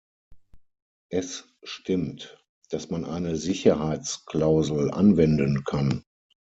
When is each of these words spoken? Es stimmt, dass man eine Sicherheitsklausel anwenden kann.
Es 1.11 1.47
stimmt, 1.61 2.41
dass 2.71 2.89
man 2.89 3.05
eine 3.05 3.35
Sicherheitsklausel 3.37 4.89
anwenden 4.89 5.63
kann. 5.63 6.03